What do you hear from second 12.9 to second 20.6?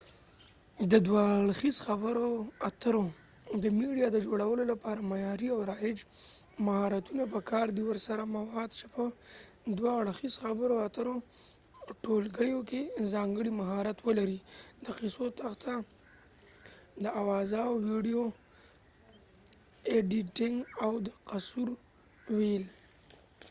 ځانګړی مهارت ولري، د قصو تخته، د اوازاو ويديو ایديټنګ